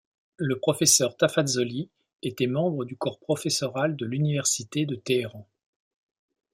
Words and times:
Le 0.37 0.57
professeur 0.57 1.15
Tafazzoli 1.15 1.91
était 2.23 2.47
membre 2.47 2.85
du 2.85 2.97
corps 2.97 3.19
professoral 3.19 3.95
de 3.95 4.07
l'université 4.07 4.87
de 4.87 4.95
Téhéran. 4.95 5.47